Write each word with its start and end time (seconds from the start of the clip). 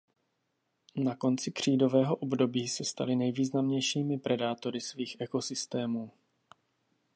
Ke 1.05 1.15
konci 1.15 1.51
křídového 1.51 2.15
období 2.15 2.67
se 2.67 2.83
stali 2.83 3.15
nejvýznamnějšími 3.15 4.19
predátory 4.19 4.81
svých 4.81 5.17
ekosystémů. 5.21 6.11